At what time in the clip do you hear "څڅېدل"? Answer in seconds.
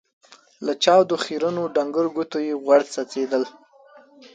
2.93-3.43